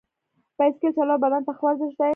بایسکل 0.57 0.91
چلول 0.97 1.19
بدن 1.23 1.41
ته 1.47 1.51
ښه 1.57 1.63
ورزش 1.65 1.91
دی. 1.99 2.09